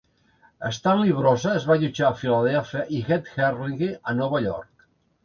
[0.77, 4.89] Stan Lee Brossa es va allotjar a Filadèlfia i Ed Herlihy, a Nova York.